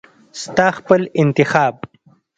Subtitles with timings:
[0.41, 1.75] ستا خپل انتخاب.